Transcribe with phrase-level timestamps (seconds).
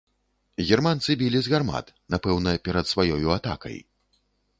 [0.69, 3.77] Германцы білі з гармат, напэўна, перад сваёю атакай.